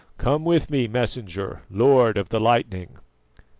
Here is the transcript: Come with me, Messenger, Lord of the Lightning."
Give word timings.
Come 0.17 0.43
with 0.45 0.71
me, 0.71 0.87
Messenger, 0.87 1.61
Lord 1.69 2.17
of 2.17 2.29
the 2.29 2.39
Lightning." 2.39 2.97